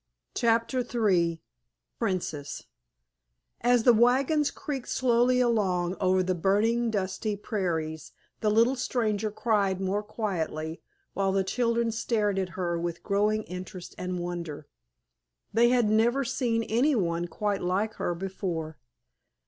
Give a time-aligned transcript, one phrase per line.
[0.33, 1.43] *CHAPTER III*
[1.99, 2.63] *PRINCESS*
[3.61, 9.79] As the wagons creaked slowly along over the burning, dusty prairies the little stranger cried
[9.79, 10.81] more quietly,
[11.13, 14.65] while the children stared at her with growing interest and wonder.
[15.53, 18.79] They had never seen any one quite like her before.